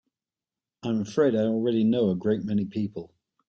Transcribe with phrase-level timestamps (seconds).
[0.81, 3.13] I'm afraid I already know a great many people.